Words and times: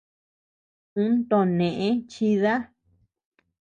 Un 1.03 1.11
too 1.29 1.41
nëe 1.57 1.71
chida. 2.11 2.55